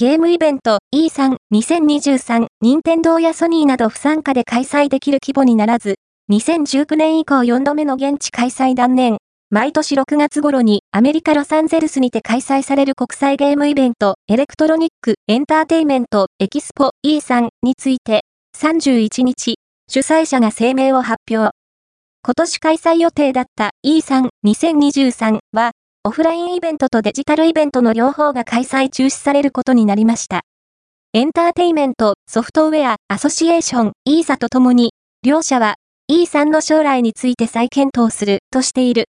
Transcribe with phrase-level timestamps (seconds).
[0.00, 5.96] ゲームイベント E3 2023任天堂やソニーなど不参加で開催できる規模にならず、
[6.32, 9.18] 2019年以降4度目の現地開催断念。
[9.50, 18.22] 毎年6月頃にアメリカ・ロサンゼルスにて開催される国際ゲームイベントエレクトロニック・エンターテイメント・エキスポ E3 について
[18.56, 19.56] 31日、
[19.86, 21.50] 主催者が声明を発表。
[22.22, 25.72] 今年開催予定だった E3 2023は
[26.02, 30.40] オフラインイベントとデジタルイベントの両方が開催中止されることになりました。
[31.12, 35.74] エンターテイメント、ソフトウェア、アソシエーション、イーサとともに、両社は
[36.10, 38.98] E3 の将来について再検討するとしている。